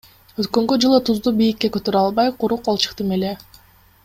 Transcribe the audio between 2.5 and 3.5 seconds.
кол чыктым эле.